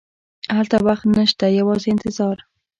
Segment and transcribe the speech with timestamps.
[0.55, 2.37] هلته وخت نه شته، یوازې انتظار.